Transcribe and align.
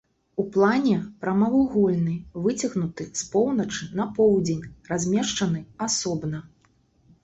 У 0.43 0.43
плане 0.53 0.95
прамавугольны, 1.25 2.15
выцягнуты 2.47 3.07
з 3.23 3.31
поўначы 3.37 3.83
на 4.03 4.11
поўдзень, 4.19 4.69
размешчаны 4.93 5.59
асобна. 5.91 6.47